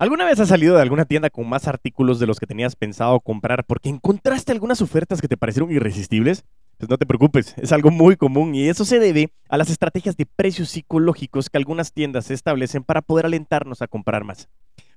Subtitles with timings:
[0.00, 3.20] ¿Alguna vez has salido de alguna tienda con más artículos de los que tenías pensado
[3.20, 6.42] comprar porque encontraste algunas ofertas que te parecieron irresistibles?
[6.78, 10.16] Pues no te preocupes, es algo muy común y eso se debe a las estrategias
[10.16, 14.48] de precios psicológicos que algunas tiendas establecen para poder alentarnos a comprar más.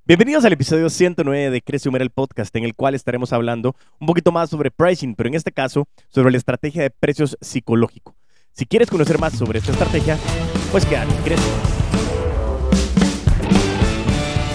[0.06, 4.32] Bienvenidos al episodio 109 de Crece el podcast, en el cual estaremos hablando un poquito
[4.32, 8.16] más sobre pricing, pero en este caso sobre la estrategia de precios psicológico.
[8.54, 10.18] Si quieres conocer más sobre esta estrategia,
[10.72, 11.73] pues quédate, crece.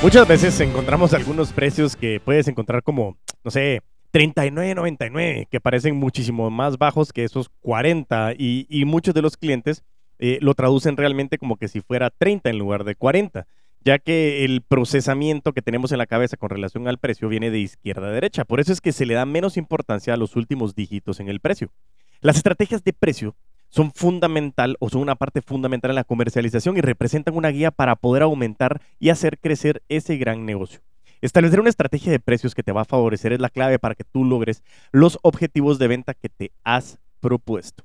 [0.01, 6.51] Muchas veces encontramos algunos precios que puedes encontrar como, no sé, 39.99, que parecen muchísimo
[6.51, 9.83] más bajos que esos 40 y, muchos de los clientes
[10.20, 13.48] eh, lo traducen realmente como que si fuera 30 en lugar de 40,
[13.84, 17.59] ya que el procesamiento que tenemos en la cabeza con relación al precio viene de
[17.59, 18.45] izquierda a derecha.
[18.45, 21.41] Por eso es que se le da menos importancia a los últimos dígitos en el
[21.41, 21.73] precio.
[22.20, 23.34] Las estrategias de precio
[23.68, 27.96] son fundamental o son una parte fundamental en la comercialización y representan una guía para
[27.96, 30.80] poder aumentar y hacer crecer ese gran negocio.
[31.20, 34.04] Establecer una estrategia de precios que te va a favorecer es la clave para que
[34.04, 37.84] tú logres los objetivos de venta que te has propuesto.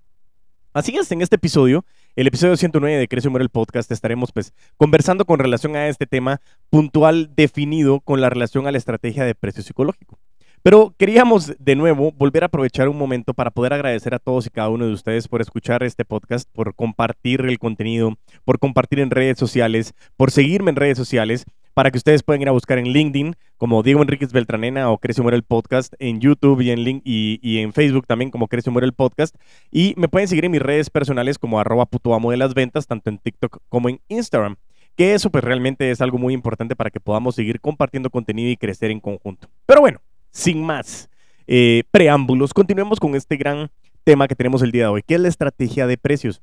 [0.73, 4.53] Así es, en este episodio, el episodio 109 de Crece Muere el Podcast, estaremos pues
[4.77, 9.35] conversando con relación a este tema puntual definido con la relación a la estrategia de
[9.35, 10.19] precio psicológico.
[10.63, 14.49] Pero queríamos de nuevo volver a aprovechar un momento para poder agradecer a todos y
[14.49, 19.11] cada uno de ustedes por escuchar este podcast, por compartir el contenido, por compartir en
[19.11, 22.85] redes sociales, por seguirme en redes sociales, para que ustedes puedan ir a buscar en
[22.85, 27.57] LinkedIn como Diego Enríquez Beltranena o Crece Muere el Podcast, en YouTube y en, y,
[27.57, 29.35] en Facebook también como Crece Muere el Podcast.
[29.69, 32.87] Y me pueden seguir en mis redes personales como arroba puto amo de las ventas,
[32.87, 34.55] tanto en TikTok como en Instagram
[34.95, 38.55] que eso pues realmente es algo muy importante para que podamos seguir compartiendo contenido y
[38.55, 39.49] crecer en conjunto.
[39.65, 39.99] Pero bueno,
[40.33, 41.09] sin más
[41.47, 43.69] eh, preámbulos, continuemos con este gran
[44.03, 46.41] tema que tenemos el día de hoy, que es la estrategia de precios.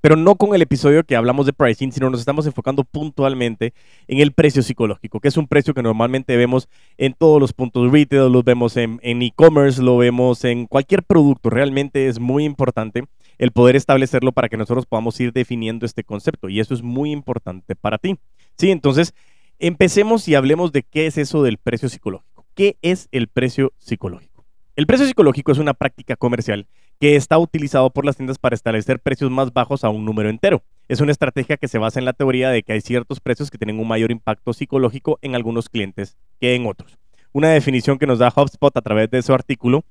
[0.00, 3.72] Pero no con el episodio que hablamos de pricing, sino nos estamos enfocando puntualmente
[4.06, 7.90] en el precio psicológico, que es un precio que normalmente vemos en todos los puntos
[7.90, 11.50] retail, lo vemos en e-commerce, lo vemos en cualquier producto.
[11.50, 13.04] Realmente es muy importante
[13.38, 16.48] el poder establecerlo para que nosotros podamos ir definiendo este concepto.
[16.48, 18.16] Y eso es muy importante para ti.
[18.56, 19.12] Sí, entonces
[19.58, 22.35] empecemos y hablemos de qué es eso del precio psicológico.
[22.56, 24.46] ¿Qué es el precio psicológico?
[24.76, 26.66] El precio psicológico es una práctica comercial
[26.98, 30.62] que está utilizado por las tiendas para establecer precios más bajos a un número entero.
[30.88, 33.58] Es una estrategia que se basa en la teoría de que hay ciertos precios que
[33.58, 36.96] tienen un mayor impacto psicológico en algunos clientes que en otros.
[37.32, 39.84] Una definición que nos da HubSpot a través de su artículo,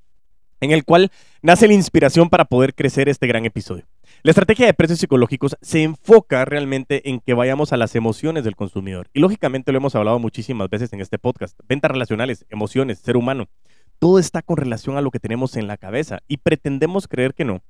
[0.60, 1.12] en el cual
[1.42, 3.84] nace la inspiración para poder crecer este gran episodio.
[4.22, 8.56] La estrategia de precios psicológicos se enfoca realmente en que vayamos a las emociones del
[8.56, 9.08] consumidor.
[9.12, 11.58] Y lógicamente lo hemos hablado muchísimas veces en este podcast.
[11.68, 13.48] Ventas relacionales, emociones, ser humano.
[13.98, 17.44] Todo está con relación a lo que tenemos en la cabeza y pretendemos creer que
[17.44, 17.62] no.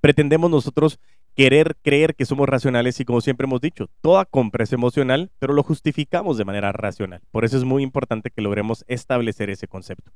[0.00, 0.98] Pretendemos nosotros
[1.34, 5.52] querer creer que somos racionales y como siempre hemos dicho, toda compra es emocional, pero
[5.52, 7.20] lo justificamos de manera racional.
[7.30, 10.12] Por eso es muy importante que logremos establecer ese concepto.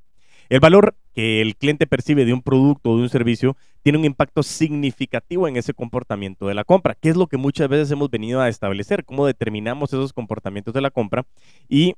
[0.49, 4.05] El valor que el cliente percibe de un producto o de un servicio tiene un
[4.05, 8.11] impacto significativo en ese comportamiento de la compra, que es lo que muchas veces hemos
[8.11, 11.25] venido a establecer, cómo determinamos esos comportamientos de la compra
[11.69, 11.95] y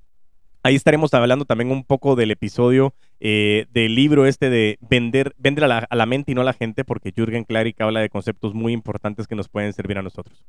[0.65, 5.65] Ahí estaremos hablando también un poco del episodio eh, del libro este de vender, vender
[5.65, 8.09] a la, a la, mente y no a la gente, porque Jürgen Klarik habla de
[8.09, 10.45] conceptos muy importantes que nos pueden servir a nosotros.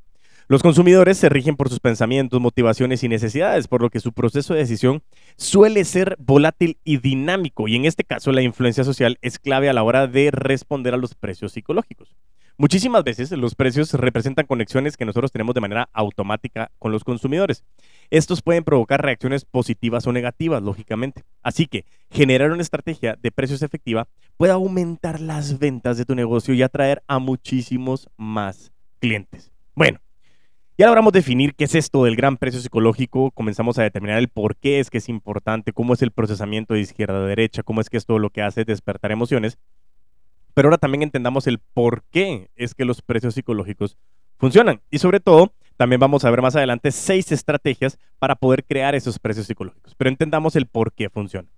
[0.47, 4.53] Los consumidores se rigen por sus pensamientos, motivaciones y necesidades, por lo que su proceso
[4.53, 5.01] de decisión
[5.37, 9.73] suele ser volátil y dinámico, y en este caso la influencia social es clave a
[9.73, 12.15] la hora de responder a los precios psicológicos.
[12.57, 17.63] Muchísimas veces los precios representan conexiones que nosotros tenemos de manera automática con los consumidores.
[18.11, 21.23] Estos pueden provocar reacciones positivas o negativas, lógicamente.
[21.41, 26.53] Así que generar una estrategia de precios efectiva puede aumentar las ventas de tu negocio
[26.53, 29.51] y atraer a muchísimos más clientes.
[29.73, 29.99] Bueno,
[30.77, 34.55] ya logramos definir qué es esto del gran precio psicológico, comenzamos a determinar el por
[34.55, 37.89] qué es que es importante, cómo es el procesamiento de izquierda a derecha, cómo es
[37.89, 39.59] que esto lo que hace es despertar emociones.
[40.53, 43.97] Pero ahora también entendamos el por qué es que los precios psicológicos
[44.37, 44.81] funcionan.
[44.89, 49.19] Y sobre todo, también vamos a ver más adelante seis estrategias para poder crear esos
[49.19, 49.95] precios psicológicos.
[49.95, 51.49] Pero entendamos el por qué funciona.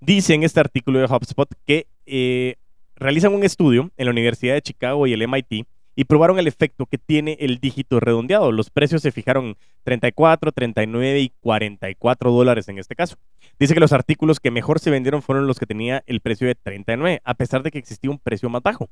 [0.00, 2.56] Dice en este artículo de HubSpot que eh,
[2.96, 6.86] realizan un estudio en la Universidad de Chicago y el MIT y probaron el efecto
[6.86, 8.52] que tiene el dígito redondeado.
[8.52, 13.16] Los precios se fijaron 34, 39 y 44 dólares en este caso.
[13.58, 16.54] Dice que los artículos que mejor se vendieron fueron los que tenía el precio de
[16.54, 18.88] 39, a pesar de que existía un precio más bajo.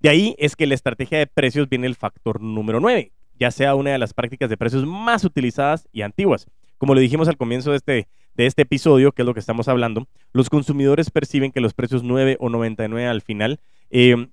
[0.00, 3.74] De ahí es que la estrategia de precios viene el factor número 9, ya sea
[3.74, 6.46] una de las prácticas de precios más utilizadas y antiguas.
[6.78, 9.68] Como le dijimos al comienzo de este, de este episodio, que es lo que estamos
[9.68, 13.60] hablando, los consumidores perciben que los precios 9 o 99 al final
[13.90, 14.28] eh,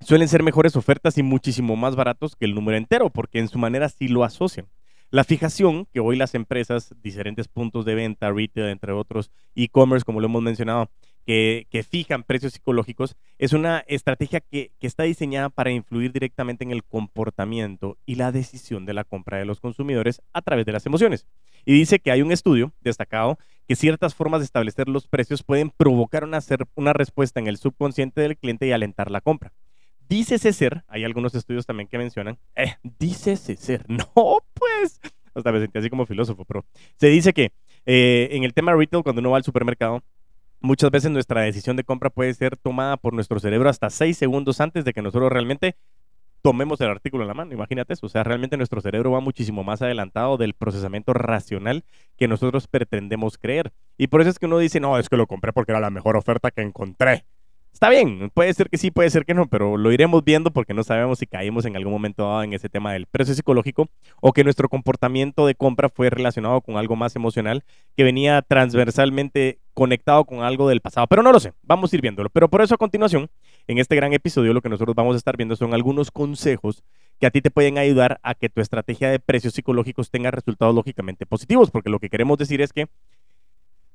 [0.00, 3.58] suelen ser mejores ofertas y muchísimo más baratos que el número entero, porque en su
[3.58, 4.66] manera sí lo asocian.
[5.10, 10.20] La fijación que hoy las empresas, diferentes puntos de venta, retail, entre otros, e-commerce, como
[10.20, 10.90] lo hemos mencionado,
[11.24, 16.84] que, fijan precios psicológicos, es una estrategia que, está diseñada para influir directamente en el
[16.84, 21.26] comportamiento y la decisión de la compra de los consumidores a través de las emociones.
[21.64, 25.70] Y dice que hay un estudio destacado que ciertas formas de establecer los precios pueden
[25.70, 26.28] provocar
[26.74, 29.52] una respuesta en el subconsciente del cliente y alentar la compra.
[30.08, 35.00] Dice ser, hay algunos estudios también que mencionan, eh, dice ser, no, pues,
[35.34, 36.64] hasta me sentí así como filósofo, pero
[36.96, 37.52] se dice que
[37.86, 40.02] eh, en el tema retail, cuando uno va al supermercado,
[40.60, 44.60] muchas veces nuestra decisión de compra puede ser tomada por nuestro cerebro hasta seis segundos
[44.60, 45.76] antes de que nosotros realmente
[46.44, 47.54] tomemos el artículo en la mano.
[47.54, 48.04] Imagínate eso.
[48.04, 51.84] O sea, realmente nuestro cerebro va muchísimo más adelantado del procesamiento racional
[52.18, 53.72] que nosotros pretendemos creer.
[53.96, 55.88] Y por eso es que uno dice, no, es que lo compré porque era la
[55.88, 57.24] mejor oferta que encontré.
[57.74, 60.72] Está bien, puede ser que sí, puede ser que no, pero lo iremos viendo porque
[60.72, 63.88] no sabemos si caímos en algún momento dado en ese tema del precio psicológico
[64.20, 67.64] o que nuestro comportamiento de compra fue relacionado con algo más emocional
[67.96, 71.08] que venía transversalmente conectado con algo del pasado.
[71.08, 72.30] Pero no lo sé, vamos a ir viéndolo.
[72.30, 73.28] Pero por eso a continuación,
[73.66, 76.84] en este gran episodio, lo que nosotros vamos a estar viendo son algunos consejos
[77.18, 80.76] que a ti te pueden ayudar a que tu estrategia de precios psicológicos tenga resultados
[80.76, 82.86] lógicamente positivos, porque lo que queremos decir es que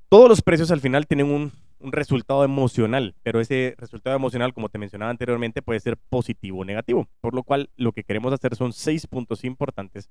[0.10, 4.70] todos los precios al final tienen un un resultado emocional, pero ese resultado emocional, como
[4.70, 7.08] te mencionaba anteriormente, puede ser positivo o negativo.
[7.22, 10.10] Por lo cual, lo que queremos hacer son seis puntos importantes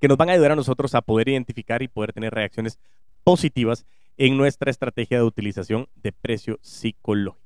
[0.00, 2.78] que nos van a ayudar a nosotros a poder identificar y poder tener reacciones
[3.22, 7.39] positivas en nuestra estrategia de utilización de precio psicológico.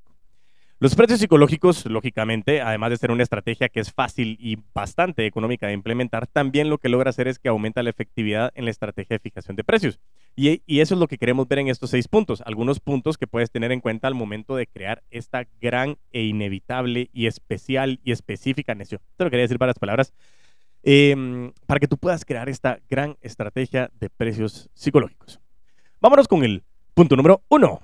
[0.85, 5.67] Los precios psicológicos, lógicamente, además de ser una estrategia que es fácil y bastante económica
[5.67, 9.15] de implementar, también lo que logra hacer es que aumenta la efectividad en la estrategia
[9.15, 9.99] de fijación de precios.
[10.37, 12.43] Y, eso es lo que queremos ver en estos seis puntos.
[12.45, 17.09] Algunos puntos que puedes tener en cuenta al momento de crear esta gran e inevitable
[17.15, 19.01] y especial y específica necio.
[19.17, 20.13] Te lo quería decir varias palabras.
[20.83, 25.41] Em, para que tú puedas crear esta gran estrategia de precios psicológicos.
[26.03, 27.81] Vámonos con el punto número uno.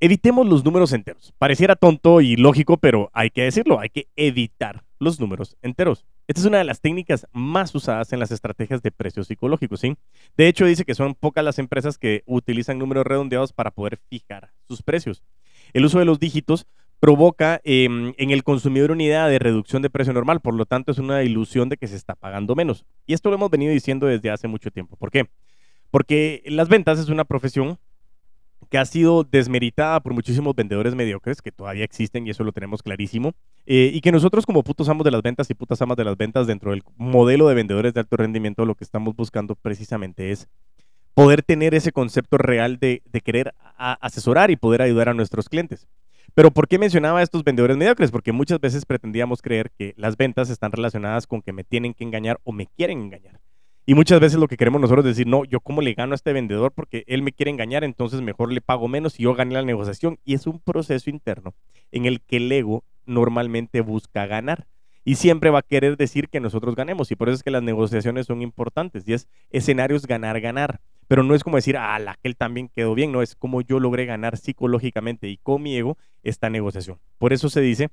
[0.00, 1.34] Evitemos los números enteros.
[1.38, 6.04] Pareciera tonto y lógico, pero hay que decirlo, hay que evitar los números enteros.
[6.28, 9.96] Esta es una de las técnicas más usadas en las estrategias de precios psicológicos, ¿sí?
[10.36, 14.52] De hecho, dice que son pocas las empresas que utilizan números redondeados para poder fijar
[14.68, 15.24] sus precios.
[15.72, 16.68] El uso de los dígitos
[17.00, 20.92] provoca em, en el consumidor una idea de reducción de precio normal, por lo tanto
[20.92, 22.84] es una ilusión de que se está pagando menos.
[23.04, 24.96] Y esto lo hemos venido diciendo desde hace mucho tiempo.
[24.96, 25.28] ¿Por qué?
[25.90, 27.78] Porque las ventas es una profesión
[28.68, 32.82] que ha sido desmeritada por muchísimos vendedores mediocres que todavía existen y eso lo tenemos
[32.82, 33.32] clarísimo.
[33.66, 36.16] Eh, y que nosotros como putos amos de las ventas y putas amas de las
[36.16, 40.48] ventas dentro del modelo de vendedores de alto rendimiento lo que estamos buscando precisamente es
[41.14, 45.88] poder tener ese concepto real de, querer asesorar y poder ayudar a nuestros clientes.
[46.34, 48.12] Pero ¿por qué mencionaba a estos vendedores mediocres?
[48.12, 52.04] Porque muchas veces pretendíamos creer que las ventas están relacionadas con que me tienen que
[52.04, 53.37] engañar o me quieren engañar.
[53.88, 56.16] Y muchas veces lo que queremos nosotros es decir, no, yo cómo le gano a
[56.16, 59.54] este vendedor porque él me quiere engañar, entonces mejor le pago menos y yo gané
[59.54, 60.18] la negociación.
[60.26, 61.54] Y es un proceso interno
[61.90, 64.66] en el que el ego normalmente busca ganar.
[65.06, 67.10] Y siempre va a querer decir que nosotros ganemos.
[67.10, 69.08] Y por eso es que las negociaciones son importantes.
[69.08, 70.80] Y es escenarios ganar, ganar.
[71.06, 73.10] Pero no es como decir, ah, la que él también quedó bien.
[73.10, 76.98] No, es como yo logré ganar psicológicamente y con mi ego esta negociación.
[77.16, 77.88] Por eso se dice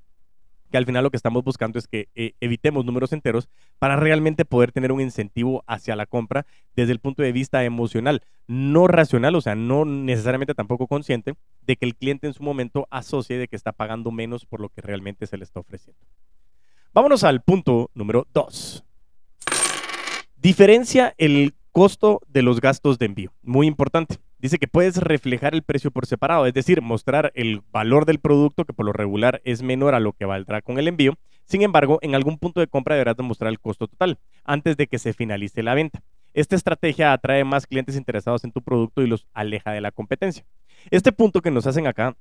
[0.75, 3.47] que al final lo que estamos buscando es que eh, evitemos números enteros
[3.79, 6.45] para realmente poder tener un incentivo hacia la compra
[6.75, 11.77] desde el punto de vista emocional, no racional, o sea, no necesariamente tampoco consciente de
[11.77, 14.81] que el cliente en su momento asocie de que está pagando menos por lo que
[14.81, 16.01] realmente se le está ofreciendo.
[16.93, 18.83] Vámonos al punto número dos.
[20.35, 23.33] Diferencia el costo de los gastos de envío.
[23.43, 28.05] Muy importante dice que puedes reflejar el precio por separado, es decir, mostrar el valor
[28.05, 31.15] del producto que por lo regular es menor a lo que valdrá con el envío.
[31.45, 34.99] Sin embargo, en algún punto de compra deberás demostrar el costo total antes de que
[34.99, 36.03] se finalice la venta.
[36.33, 40.45] Esta estrategia atrae más clientes interesados en tu producto y los aleja de la competencia.
[40.91, 42.15] Este punto que nos hacen acá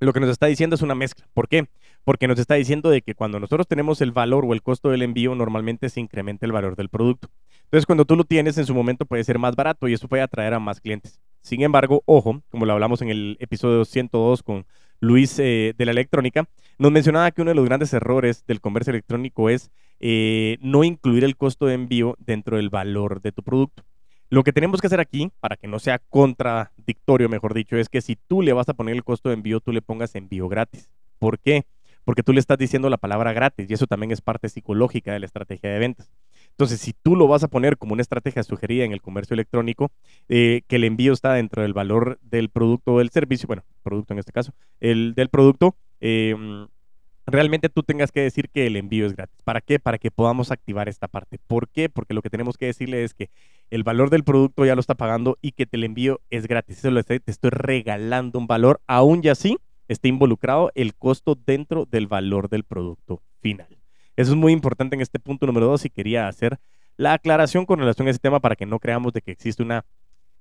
[0.00, 1.26] lo que nos está diciendo es una mezcla.
[1.32, 1.66] ¿Por qué?
[2.04, 5.02] Porque nos está diciendo de que cuando nosotros tenemos el valor o el costo del
[5.02, 7.30] envío, normalmente se incrementa el valor del producto.
[7.64, 10.22] Entonces, cuando tú lo tienes en su momento puede ser más barato y eso puede
[10.22, 11.20] atraer a más clientes.
[11.44, 14.64] Sin embargo, ojo, como lo hablamos en el episodio 102 con
[15.00, 16.48] Luis eh, de la electrónica,
[16.78, 19.70] nos mencionaba que uno de los grandes errores del comercio electrónico es
[20.00, 23.84] eh, no incluir el costo de envío dentro del valor de tu producto.
[24.30, 28.00] Lo que tenemos que hacer aquí, para que no sea contradictorio, mejor dicho, es que
[28.00, 30.88] si tú le vas a poner el costo de envío, tú le pongas envío gratis.
[31.18, 31.66] ¿Por qué?
[32.06, 35.20] Porque tú le estás diciendo la palabra gratis y eso también es parte psicológica de
[35.20, 36.10] la estrategia de ventas.
[36.54, 39.90] Entonces, si tú lo vas a poner como una estrategia sugerida en el comercio electrónico,
[40.28, 44.12] eh, que el envío está dentro del valor del producto o del servicio, bueno, producto
[44.12, 46.68] en este caso, el del producto, em,
[47.26, 49.42] realmente tú tengas que decir que el envío es gratis.
[49.42, 49.80] ¿Para qué?
[49.80, 51.38] Para que podamos activar esta parte.
[51.44, 51.88] ¿Por qué?
[51.88, 53.30] Porque lo que tenemos que decirle es que
[53.70, 56.78] el valor del producto ya lo está pagando y que el envío es gratis.
[56.78, 59.58] Eso lo te estoy regalando un valor, aún ya así
[59.88, 63.83] esté involucrado el costo dentro del valor del producto final.
[64.16, 66.58] Eso es muy importante en este punto número dos y quería hacer
[66.96, 69.84] la aclaración con relación a ese tema para que no creamos de que existe una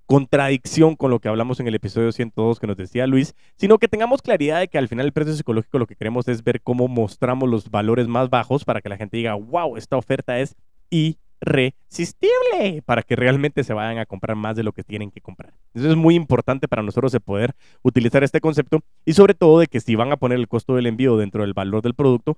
[0.06, 3.88] contradicción con lo que hablamos en el episodio 102 que nos decía Luis, sino que
[3.88, 6.88] tengamos claridad de que al final el precio psicológico lo que queremos es ver cómo
[6.88, 10.56] mostramos los valores más bajos para que la gente diga, wow, esta oferta es
[10.90, 15.54] irresistible, para que realmente se vayan a comprar más de lo que tienen que comprar.
[15.74, 19.68] Eso es muy importante para nosotros de poder utilizar este concepto y sobre todo de
[19.68, 22.38] que si van a poner el costo del envío dentro del valor del producto,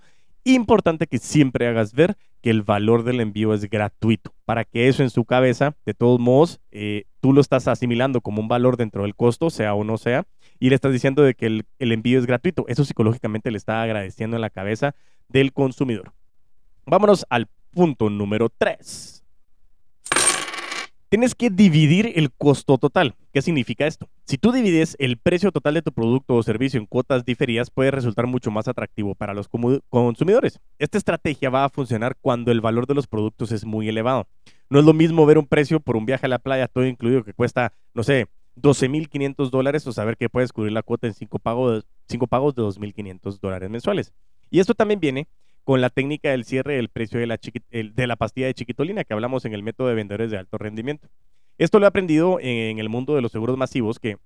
[0.54, 5.04] importante que siempre hagas ver que el valor del envío es gratuito, para que eso
[5.04, 9.02] en su cabeza, de todos modos, eh, tú lo estás asimilando como un valor dentro
[9.02, 10.26] del costo, sea o no sea,
[10.60, 12.66] y le estás diciendo de que el, el envío es gratuito.
[12.68, 14.96] Eso psicológicamente le está agradeciendo en la cabeza
[15.28, 16.14] del consumidor.
[16.86, 19.15] Vámonos al punto número 3
[21.16, 23.16] tienes que dividir el costo total.
[23.32, 24.10] ¿Qué significa esto?
[24.26, 27.90] Si tú divides el precio total de tu producto o servicio en cuotas diferidas, puede
[27.90, 30.60] resultar mucho más atractivo para los consumidores.
[30.78, 34.28] Esta estrategia va a funcionar cuando el valor de los productos es muy elevado.
[34.70, 37.24] No es lo mismo ver un precio por un viaje a la playa todo incluido
[37.24, 41.40] que cuesta, no sé, 12.500 dólares o saber que puedes cubrir la cuota en cinco
[41.40, 44.12] pagos, cinco pagos de 2.500 dólares mensuales.
[44.52, 45.30] Y esto también viene
[45.66, 47.28] con la técnica del cierre del precio de
[48.08, 51.10] la, pastilla de chiquitolina que hablamos en el método de vendedores de alto rendimiento.
[51.58, 54.18] Esto lo he aprendido en el mundo de los seguros masivos que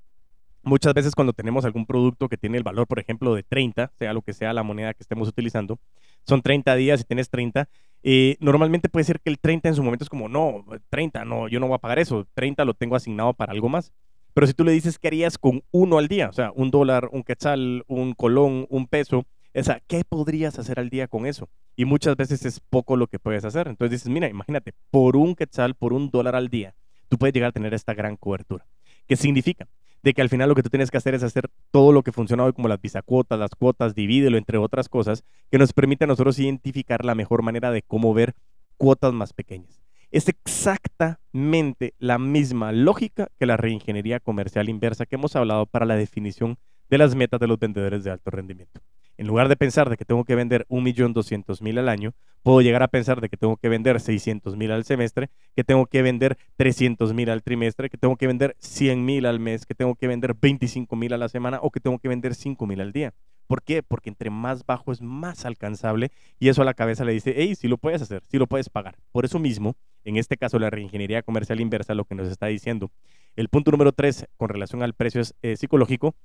[0.64, 4.14] muchas veces cuando tenemos algún producto que tiene el valor, por ejemplo, de 30, sea
[4.14, 5.80] lo que sea la moneda que estemos utilizando,
[6.28, 7.70] son 30 días y tienes 30,
[8.04, 11.48] eh, normalmente puede ser que el 30 en su momento es como, no, 30, no,
[11.48, 13.94] yo no voy a pagar eso, 30 lo tengo asignado para algo más.
[14.34, 16.30] Pero si tú le dices, ¿qué harías con uno al día?
[16.30, 20.80] O sea, un dólar, un quetzal, un colón, un peso, o sea, ¿qué podrías hacer
[20.80, 21.50] al día con eso?
[21.76, 23.68] Y muchas veces es poco lo que puedes hacer.
[23.68, 26.76] Entonces dices, mira, imagínate, por un quetzal, por un dólar al día,
[27.08, 28.66] tú puedes llegar a tener esta gran cobertura.
[29.08, 29.68] ¿Qué significa?
[30.04, 32.12] De que al final lo que tú tienes que hacer es hacer todo lo que
[32.12, 36.08] funciona hoy, como las bisacuotas, las cuotas, divídelo, entre otras cosas, que nos permite a
[36.08, 38.36] nosotros identificar la mejor manera de cómo ver
[38.78, 39.82] cuotas más pequeñas.
[40.12, 45.96] Es exactamente la misma lógica que la reingeniería comercial inversa que hemos hablado para la
[45.96, 46.58] definición
[46.90, 48.82] de las metas de los vendedores de alto rendimiento.
[49.18, 52.88] En lugar de pensar de que tengo que vender 1.200.000 al año, puedo llegar a
[52.88, 57.44] pensar de que tengo que vender 600.000 al semestre, que tengo que vender 300.000 al
[57.44, 61.28] trimestre, que tengo que vender 100.000 al mes, que tengo que vender 25.000 a la
[61.28, 63.14] semana o que tengo que vender 5.000 al día.
[63.46, 63.84] ¿Por qué?
[63.84, 67.56] Porque entre más bajo es más alcanzable y eso a la cabeza le dice, hey,
[67.56, 68.96] sí lo puedes hacer, sí lo puedes pagar.
[69.12, 72.90] Por eso mismo, en este caso, la reingeniería comercial inversa lo que nos está diciendo.
[73.36, 76.16] El punto número tres con relación al precio es, eh, psicológico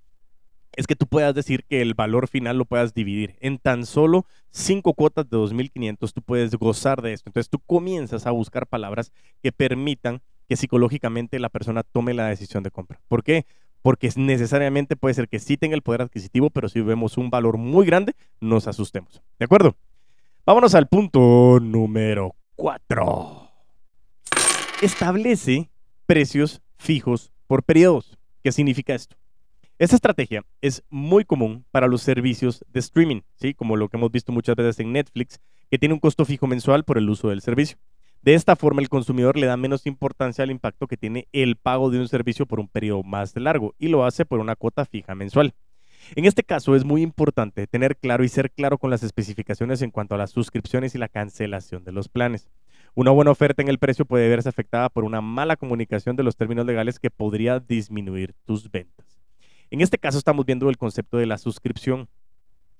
[0.76, 4.26] es que tú puedas decir que el valor final lo puedas dividir en tan solo
[4.50, 7.28] cinco cuotas de 2.500, tú puedes gozar de esto.
[7.28, 9.12] Entonces tú comienzas a buscar palabras
[9.43, 13.00] que permitan que psicológicamente la persona tome la decisión de compra.
[13.09, 13.47] ¿Por qué?
[13.83, 17.59] Porque necesariamente puede ser que sí tenga el poder adquisitivo, pero si vemos un valor
[17.59, 19.23] muy grande, nos asustemos.
[19.38, 19.76] ¿De acuerdo?
[20.47, 23.50] Vámonos al punto número 4.
[24.83, 25.71] Establece
[26.07, 28.19] precios fijos por periodos.
[28.43, 29.16] ¿Qué significa esto?
[29.76, 33.54] Esta estrategia es muy común para los servicios de streaming, ¿sí?
[33.54, 36.85] como lo que hemos visto muchas veces en Netflix, que tiene un costo fijo mensual
[36.85, 37.76] por el uso del servicio.
[38.23, 41.90] De esta forma, el consumidor le da menos importancia al impacto que tiene el pago
[41.90, 45.16] de un servicio por un periodo más largo y lo hace por una cuota fija
[45.16, 45.54] mensual.
[46.14, 49.90] En este caso es muy importante tener claro y ser claro con las especificaciones en
[49.90, 52.49] cuanto a las suscripciones y la cancelación de los planes.
[52.95, 56.37] Una buena oferta en el precio puede verse afectada por una mala comunicación de los
[56.37, 59.24] términos legales que podría disminuir tus ventas.
[59.75, 62.09] En este caso estamos viendo el concepto de la suscripción.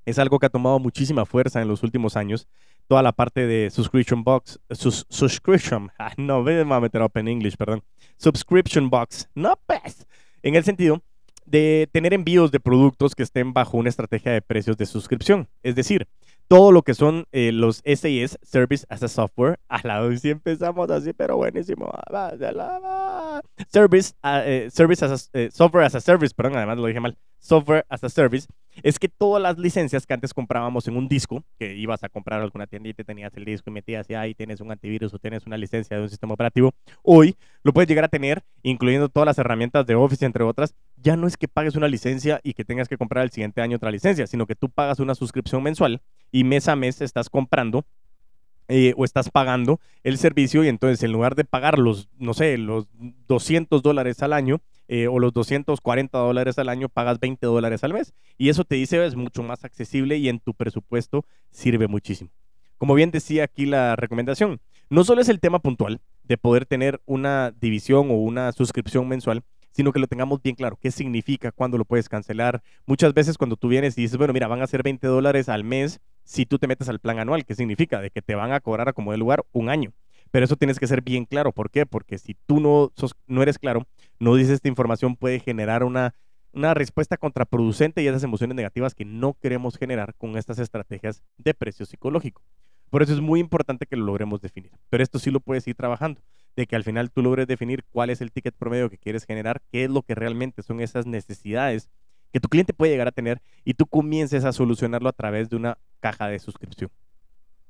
[0.07, 2.47] Es algo que ha tomado muchísima fuerza en los últimos años.
[2.87, 7.57] Toda la parte de subscription box, subscription, ah, no, me a meter up en English,
[7.57, 7.83] perdón.
[8.17, 10.07] Subscription box, no pues.
[10.45, 11.03] En el sentido
[11.45, 15.49] de tener envíos de productos que estén bajo una estrategia de precios de suscripción.
[15.65, 16.07] Es decir,
[16.49, 19.59] todo lo que son eh, los SaaS, Service as a Software.
[19.69, 21.91] A la vez sí empezamos así, pero buenísimo.
[23.71, 27.01] Service, ah, eh, service as a, eh, Software as a Service, perdón, además lo dije
[27.01, 27.17] mal.
[27.41, 28.47] Software as a Service
[28.83, 32.41] es que todas las licencias que antes comprábamos en un disco, que ibas a comprar
[32.41, 35.19] alguna tienda y te tenías el disco y metías y ahí tienes un antivirus o
[35.19, 36.73] tienes una licencia de un sistema operativo,
[37.03, 40.75] hoy lo puedes llegar a tener, incluyendo todas las herramientas de Office, entre otras.
[40.97, 43.77] Ya no es que pagues una licencia y que tengas que comprar el siguiente año
[43.77, 46.01] otra licencia, sino que tú pagas una suscripción mensual
[46.35, 47.85] y mes a mes estás comprando
[48.67, 52.59] eh, o estás pagando el servicio y entonces en lugar de pagar los, no sé,
[52.59, 52.89] los
[53.29, 57.93] 200 dólares al año, eh, o los 240 dólares al año, pagas 20 dólares al
[57.93, 58.15] mes.
[58.37, 62.31] Y eso te dice es mucho más accesible y en tu presupuesto sirve muchísimo.
[62.79, 64.61] Como bien decía aquí la recomendación,
[64.91, 69.45] no solo es el tema puntual de poder tener una división o una suscripción mensual,
[69.71, 72.61] sino que lo tengamos bien claro, qué significa, cuándo lo puedes cancelar.
[72.87, 75.63] Muchas veces cuando tú vienes y dices, bueno, mira, van a ser 20 dólares al
[75.63, 78.01] mes si tú te metes al plan anual, ¿qué significa?
[78.01, 79.93] De que te van a cobrar a como de lugar un año.
[80.31, 81.53] Pero eso tienes que ser bien claro.
[81.53, 81.87] ¿Por qué?
[81.87, 83.87] Porque si tú no, sos, no eres claro,
[84.19, 86.15] no dices esta información, puede generar una,
[86.53, 91.55] una respuesta contraproducente y esas emociones negativas que no queremos generar con estas estrategias de
[91.55, 92.43] precio psicológico.
[92.91, 94.73] Por eso es muy importante que lo logremos definir.
[94.89, 96.21] Pero esto sí lo puedes ir trabajando,
[96.57, 99.63] de que al final tú logres definir cuál es el ticket promedio que quieres generar,
[99.71, 101.91] qué es lo que realmente son esas necesidades
[102.35, 105.55] que tu cliente puede llegar a tener y tú comiences a solucionarlo a través de
[105.55, 106.91] una caja de suscripción.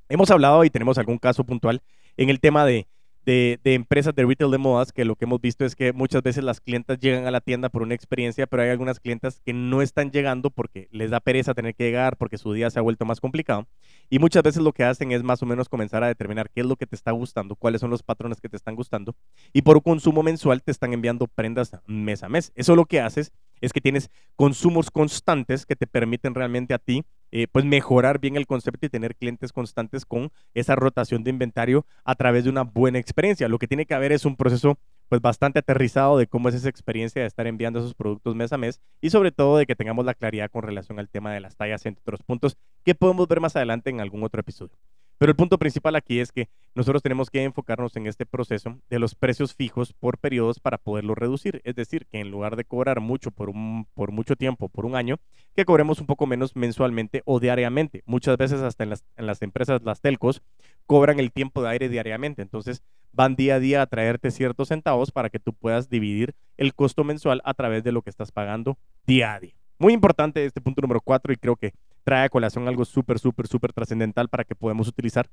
[0.09, 1.83] Hemos hablado y tenemos algún caso puntual
[2.17, 2.87] en el tema de,
[3.27, 6.45] de, empresas de retail de modas, que lo que hemos visto es que muchas veces
[6.45, 9.83] las clientas llegan a la tienda por una experiencia, pero hay algunas clientas que no
[9.83, 13.05] están llegando porque les da pereza tener que llegar, porque su día se ha vuelto
[13.05, 13.67] más complicado.
[14.09, 16.67] Y muchas veces lo que hacen es más o menos comenzar a determinar qué es
[16.67, 19.15] lo que te está gustando, cuáles son los patrones que te están gustando,
[19.53, 22.51] y por consumo mensual te están enviando prendas mes a mes.
[22.55, 23.31] Eso lo que haces
[23.65, 27.05] es que tienes consumos constantes que te permiten realmente a ti
[27.37, 31.85] eh, pues mejorar bien el concepto y tener clientes constantes con esa rotación de inventario
[32.05, 33.49] a través de una buena experiencia.
[33.49, 34.79] Lo que tiene que haber es un proceso
[35.09, 38.59] pues bastante aterrizado de cómo es esa experiencia de estar enviando esos productos mes a
[38.59, 41.57] mes y sobre todo de que tengamos la claridad con relación al tema de las
[41.57, 44.77] tallas entre otros puntos que podemos ver más adelante en algún otro episodio.
[45.25, 48.99] Pero el punto principal aquí es que nosotros tenemos que enfocarnos en este proceso de
[48.99, 51.63] los precios fijos por periodos para poderlo reducir.
[51.65, 54.97] Es decir, que en lugar de cobrar mucho por, un, por mucho tiempo, por un
[54.97, 55.17] año,
[55.57, 58.03] que cobremos un poco menos mensualmente o diariamente.
[58.05, 60.43] Muchas veces hasta en las, en las empresas, las telcos,
[60.85, 62.43] cobran el tiempo de aire diariamente.
[62.43, 66.75] Entonces van día a día a traerte ciertos centavos para que tú puedas dividir el
[66.75, 68.77] costo mensual a través de lo que estás pagando
[69.07, 69.55] día a día.
[69.79, 71.73] Muy importante este punto número cuatro y creo que
[72.05, 75.29] trae a colación algo súper, súper, súper trascendental para que podamos utilizar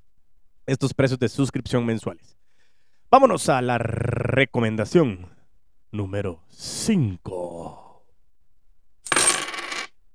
[0.65, 2.37] estos precios de suscripción mensuales.
[3.09, 5.27] Vámonos a la recomendación
[5.91, 8.05] número 5.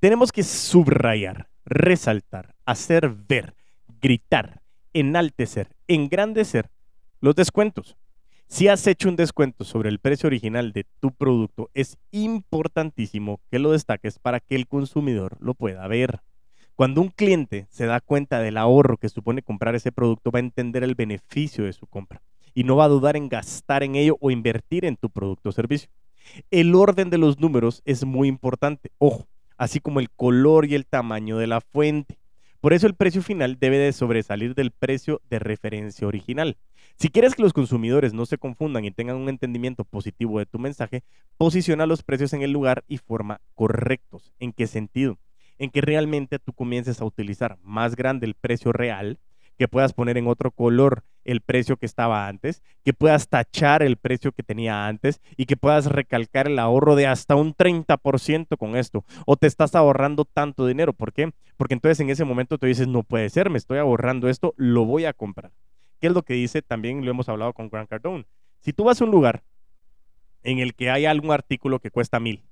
[0.01, 3.55] Tenemos que subrayar, resaltar, hacer ver,
[4.01, 6.71] gritar, enaltecer, engrandecer
[7.21, 7.97] los descuentos.
[8.49, 13.59] Si has hecho un descuento sobre el precio original de tu producto, es importantísimo que
[13.59, 16.21] lo destaques para que el consumidor lo pueda ver.
[16.77, 20.43] Cuando un cliente se da cuenta del ahorro que supone comprar ese producto, va a
[20.43, 22.21] entender el beneficio de su compra
[22.53, 25.53] y no va a dudar en gastar en ello o invertir en tu producto o
[25.53, 25.89] servicio.
[26.51, 30.85] El orden de los números es muy importante, ojo, así como el color y el
[30.85, 32.19] tamaño de la fuente.
[32.61, 36.59] Por eso el precio final debe de sobresalir del precio de referencia original.
[36.97, 40.59] Si quieres que los consumidores no se confundan y tengan un entendimiento positivo de tu
[40.59, 41.05] mensaje,
[41.39, 44.35] posiciona los precios en el lugar y forma correctos.
[44.39, 45.17] ¿En qué sentido?
[45.59, 49.19] En que realmente tú comiences a utilizar más grande el precio real,
[49.57, 53.97] que puedas poner en otro color el precio que estaba antes, que puedas tachar el
[53.97, 58.77] precio que tenía antes y que puedas recalcar el ahorro de hasta un 30% con
[58.77, 59.05] esto.
[59.27, 60.93] O te estás ahorrando tanto dinero.
[60.93, 61.33] ¿Por qué?
[61.57, 64.85] Porque entonces en ese momento tú dices, no puede ser, me estoy ahorrando esto, lo
[64.85, 65.53] voy a comprar.
[66.01, 66.63] ¿Qué es lo que dice?
[66.63, 68.27] También lo hemos hablado con Grant Cardone.
[68.61, 69.43] Si tú vas a un lugar
[70.43, 72.45] en el que hay algún artículo que cuesta mil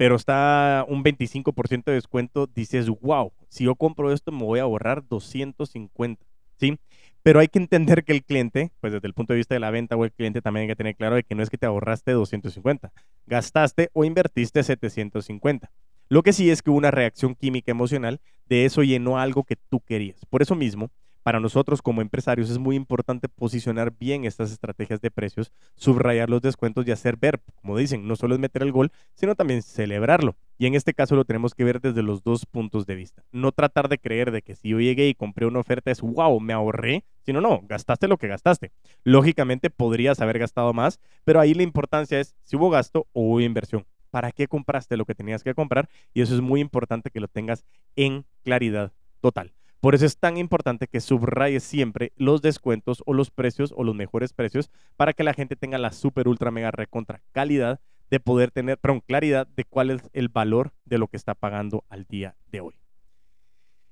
[0.00, 4.62] pero está un 25% de descuento, dices, wow, si yo compro esto me voy a
[4.62, 6.24] ahorrar 250,
[6.56, 6.78] ¿sí?
[7.22, 9.70] Pero hay que entender que el cliente, pues desde el punto de vista de la
[9.70, 11.66] venta o el cliente también hay que tener claro de que no es que te
[11.66, 12.90] ahorraste 250,
[13.26, 15.70] gastaste o invertiste 750.
[16.08, 19.56] Lo que sí es que hubo una reacción química emocional de eso llenó algo que
[19.56, 20.24] tú querías.
[20.30, 20.90] Por eso mismo,
[21.22, 26.40] para nosotros como empresarios es muy importante posicionar bien estas estrategias de precios, subrayar los
[26.40, 30.36] descuentos y hacer ver, como dicen, no solo es meter el gol, sino también celebrarlo.
[30.58, 33.22] Y en este caso lo tenemos que ver desde los dos puntos de vista.
[33.32, 36.38] No tratar de creer de que si yo llegué y compré una oferta es wow,
[36.40, 38.72] me ahorré, sino no, gastaste lo que gastaste.
[39.04, 43.40] Lógicamente podrías haber gastado más, pero ahí la importancia es si hubo gasto o hubo
[43.40, 43.86] inversión.
[44.10, 45.88] ¿Para qué compraste lo que tenías que comprar?
[46.12, 49.52] Y eso es muy importante que lo tengas en claridad total.
[49.80, 53.94] Por eso es tan importante que subrayes siempre los descuentos o los precios o los
[53.94, 58.50] mejores precios para que la gente tenga la super ultra mega recontra calidad de poder
[58.50, 62.36] tener, perdón, claridad de cuál es el valor de lo que está pagando al día
[62.52, 62.74] de hoy.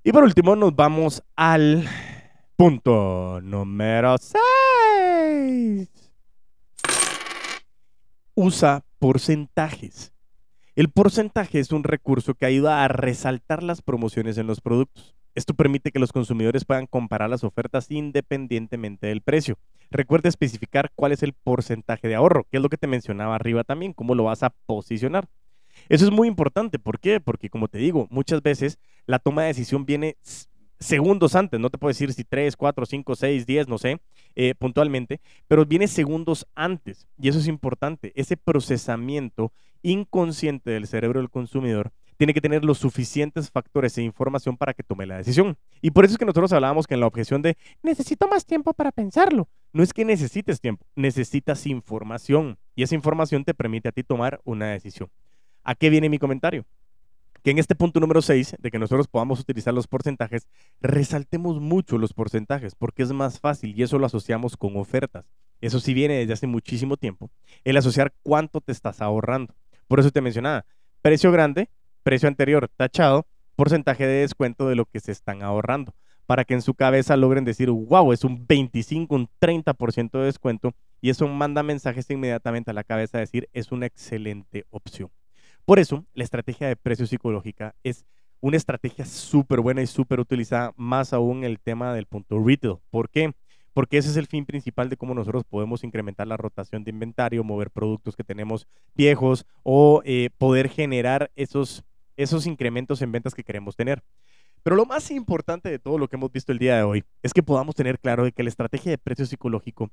[0.04, 1.88] Y por último nos vamos al
[2.56, 5.88] punto número 6.
[8.34, 10.12] Usa porcentajes.
[10.76, 15.17] El porcentaje es un recurso que ayuda a resaltar las promociones en los productos.
[15.38, 19.56] Esto permite que los consumidores puedan comparar las ofertas independientemente del precio.
[19.88, 23.62] Recuerda especificar cuál es el porcentaje de ahorro, que es lo que te mencionaba arriba
[23.62, 25.28] también, cómo lo vas a posicionar.
[25.88, 26.80] Eso es muy importante.
[26.80, 27.20] ¿Por qué?
[27.20, 30.16] Porque como te digo, muchas veces la toma de decisión viene
[30.80, 34.00] segundos antes, no te puedo decir si 3, 4, 5, 6, 10, no sé,
[34.34, 37.06] eh, puntualmente, pero viene segundos antes.
[37.16, 38.12] Y eso es importante.
[38.16, 44.56] Ese procesamiento inconsciente del cerebro del consumidor tiene que tener los suficientes factores e información
[44.56, 45.56] para que tome la decisión.
[45.80, 48.74] Y por eso es que nosotros hablábamos que en la objeción de necesito más tiempo
[48.74, 49.48] para pensarlo.
[49.72, 52.58] No es que necesites tiempo, necesitas información.
[52.74, 55.08] Y esa información te permite a ti tomar una decisión.
[55.62, 56.66] ¿A qué viene mi comentario?
[57.44, 60.48] Que en este punto número 6, de que nosotros podamos utilizar los porcentajes,
[60.80, 65.24] resaltemos mucho los porcentajes, porque es más fácil y eso lo asociamos con ofertas.
[65.60, 67.30] Eso sí viene desde hace muchísimo tiempo,
[67.62, 69.54] el asociar cuánto te estás ahorrando.
[69.86, 70.66] Por eso te mencionaba,
[71.00, 71.70] precio grande,
[72.08, 75.94] precio anterior tachado, porcentaje de descuento de lo que se están ahorrando,
[76.24, 80.72] para que en su cabeza logren decir, wow, es un 25, un 30% de descuento,
[81.02, 85.10] y eso manda mensajes inmediatamente a la cabeza a decir, es una excelente opción.
[85.66, 88.06] Por eso, la estrategia de precio psicológica es
[88.40, 92.76] una estrategia súper buena y súper utilizada, más aún el tema del punto retail.
[92.88, 93.34] ¿Por qué?
[93.74, 97.44] Porque ese es el fin principal de cómo nosotros podemos incrementar la rotación de inventario,
[97.44, 101.84] mover productos que tenemos viejos o eh, poder generar esos,
[102.18, 104.02] esos incrementos en ventas que queremos tener.
[104.62, 107.32] Pero lo más importante de todo lo que hemos visto el día de hoy es
[107.32, 109.90] que podamos tener claro de que la estrategia de precio psicológico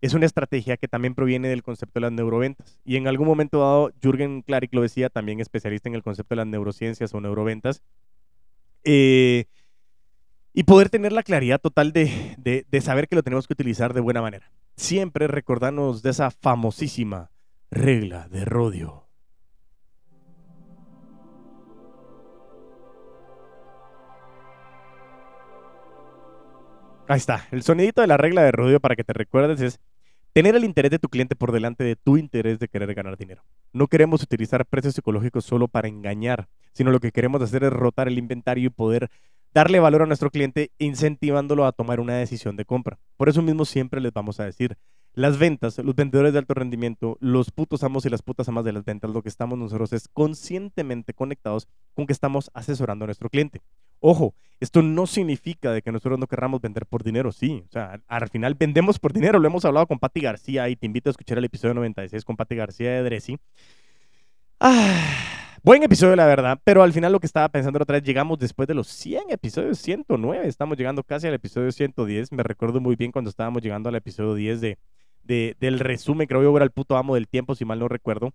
[0.00, 2.78] es una estrategia que también proviene del concepto de las neuroventas.
[2.84, 6.36] Y en algún momento dado, Jürgen Klarik lo decía, también especialista en el concepto de
[6.36, 7.82] las neurociencias o neuroventas.
[8.84, 9.46] Eh,
[10.52, 14.00] y poder tener la claridad total de, de, saber que lo tenemos que utilizar de
[14.00, 14.52] buena manera.
[14.76, 17.30] Siempre recordarnos de esa famosísima
[17.70, 19.03] regla de Rodio.
[27.06, 27.46] Ahí está.
[27.50, 29.80] El sonidito de la regla de Rodio para que te recuerdes es
[30.34, 33.44] Tener el interés de tu cliente por delante de tu interés de querer ganar dinero.
[33.72, 38.08] No queremos utilizar precios psicológicos solo para engañar, sino lo que queremos hacer es rotar
[38.08, 39.12] el inventario y poder
[39.54, 42.98] darle valor a nuestro cliente incentivándolo a tomar una decisión de compra.
[43.16, 44.76] Por eso mismo siempre les vamos a decir,
[45.12, 48.72] las ventas, los vendedores de alto rendimiento, los putos amos y las putas amas de
[48.72, 53.30] las ventas, lo que estamos nosotros es conscientemente conectados con que estamos asesorando a nuestro
[53.30, 53.62] cliente.
[54.06, 57.64] Ojo, esto no significa de que nosotros no querramos vender por dinero, sí.
[57.66, 59.38] O sea, al final vendemos por dinero.
[59.38, 62.36] Lo hemos hablado con Patti García y te invito a escuchar el episodio 96 con
[62.36, 63.38] Patti García de Dressy.
[64.60, 66.60] Ah, buen episodio, la verdad.
[66.64, 69.78] Pero al final lo que estaba pensando otra vez, llegamos después de los 100 episodios,
[69.78, 70.48] 109.
[70.48, 72.30] Estamos llegando casi al episodio 110.
[72.30, 74.78] Me recuerdo muy bien cuando estábamos llegando al episodio 10 de
[75.24, 78.34] del resumen, creo que era el puto amo del tiempo, si mal no recuerdo.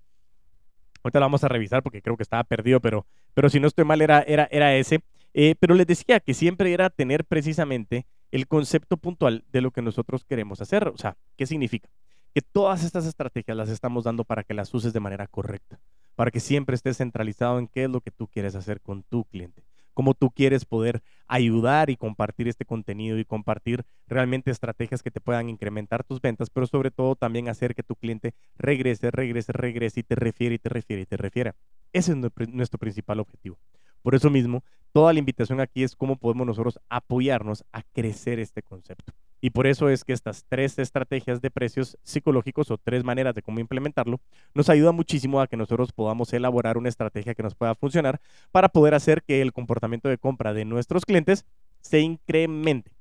[1.04, 3.06] Ahorita lo vamos a revisar porque creo que estaba perdido, pero,
[3.36, 5.04] pero si no estoy mal era, era, era ese.
[5.34, 9.82] Eh, pero les decía que siempre era tener precisamente el concepto puntual de lo que
[9.82, 10.88] nosotros queremos hacer.
[10.88, 11.90] O sea, ¿qué significa?
[12.34, 15.80] Que todas estas estrategias las estamos dando para que las uses de manera correcta,
[16.16, 19.26] para que siempre estés centralizado en qué es lo que tú quieres hacer con tu
[19.26, 19.64] cliente
[20.00, 25.20] cómo tú quieres poder ayudar y compartir este contenido y compartir realmente estrategias que te
[25.20, 30.00] puedan incrementar tus ventas, pero sobre todo también hacer que tu cliente regrese, regrese, regrese
[30.00, 31.54] y te refiere y te refiere y te refiera.
[31.92, 33.58] Ese es nuestro principal objetivo.
[34.02, 38.62] Por eso mismo, toda la invitación aquí es cómo podemos nosotros apoyarnos a crecer este
[38.62, 39.14] concepto.
[39.42, 43.42] Y por eso es que estas tres estrategias de precios psicológicos o tres maneras de
[43.42, 44.20] cómo implementarlo
[44.54, 48.20] nos ayuda muchísimo a que nosotros podamos elaborar una estrategia que nos pueda funcionar
[48.52, 51.46] para poder hacer que el comportamiento de compra de nuestros clientes
[51.80, 52.92] se incremente.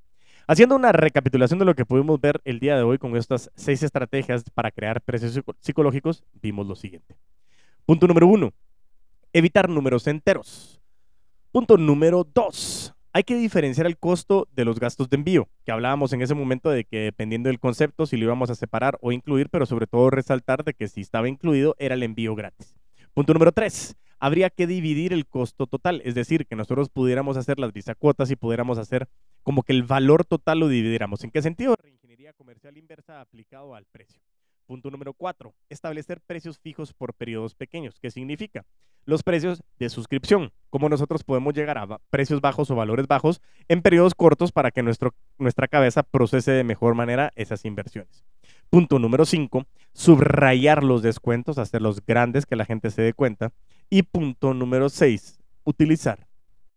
[0.47, 3.83] Haciendo una recapitulación de lo que pudimos ver el día de hoy con estas seis
[3.83, 7.17] estrategias para crear precios psicológicos, vimos lo siguiente.
[7.85, 8.53] Punto número uno,
[9.33, 10.81] evitar números enteros.
[11.51, 16.13] Punto número dos, hay que diferenciar el costo de los gastos de envío, que hablábamos
[16.13, 19.49] en ese momento de que dependiendo del concepto, si lo íbamos a separar o incluir,
[19.49, 22.75] pero sobre todo resaltar de que si estaba incluido era el envío gratis.
[23.15, 27.59] Punto número tres, habría que dividir el costo total, es decir, que nosotros pudiéramos hacer
[27.59, 29.09] las cuotas y pudiéramos hacer
[29.43, 31.25] como que el valor total lo dividiéramos.
[31.25, 31.77] ¿En qué sentido?
[31.83, 34.21] Reingeniería comercial inversa aplicado al precio.
[34.69, 37.99] Punto número cuatro, establecer precios fijos por periodos pequeños.
[37.99, 38.67] ¿Qué significa?
[39.07, 40.53] Los precios de suscripción.
[40.69, 44.83] Cómo nosotros podemos llegar a precios bajos o valores bajos en periodos cortos para que
[44.83, 48.27] nuestro, nuestra cabeza procese de mejor manera esas inversiones.
[48.69, 53.55] Punto número cinco, subrayar los descuentos, hacerlos grandes, que la gente se dé cuenta.
[53.89, 56.27] Y punto número seis, utilizar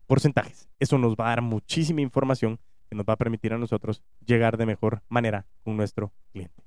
[0.08, 0.69] porcentajes.
[0.80, 2.58] Eso nos va a dar muchísima información
[2.89, 6.63] que nos va a permitir a nosotros llegar de mejor manera con nuestro cliente.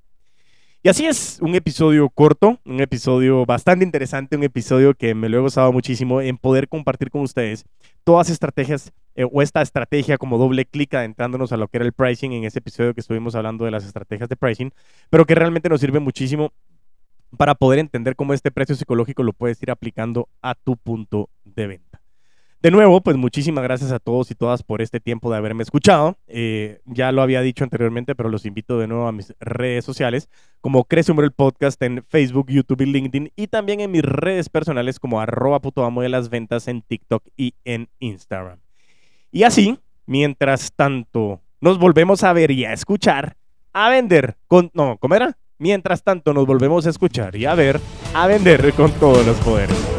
[0.87, 5.38] Y así es, un episodio corto, un episodio bastante interesante, un episodio que me lo
[5.38, 7.64] he gozado muchísimo en poder compartir con ustedes
[8.05, 11.94] todas estrategias eh, o esta estrategia como doble clic adentrándonos a lo que era el
[11.94, 14.75] pricing en ese episodio que estuvimos hablando de las estrategias de pricing,
[15.09, 16.53] pero que realmente nos sirve muchísimo
[17.38, 21.66] para poder entender cómo este precio psicológico lo puedes ir aplicando a tu punto de
[21.66, 22.04] venta.
[22.64, 26.16] De nuevo, pues muchísimas gracias a todos y todas por este tiempo de haberme escuchado.
[26.27, 30.31] Eh, ya lo había dicho anteriormente, pero los invito de nuevo a mis redes sociales,
[30.62, 34.98] como Crece el Podcast en Facebook, YouTube y LinkedIn, y también en mis redes personales
[34.98, 38.61] como arroba puto amo de las ventas en TikTok y en Instagram.
[39.31, 43.37] Y así, mientras tanto, nos volvemos a ver y a escuchar,
[43.74, 44.70] a vender con...
[44.72, 45.37] No, ¿cómo era?
[45.59, 47.79] Mientras tanto, nos volvemos a escuchar y a ver,
[48.14, 49.94] a vender con todos los poderes.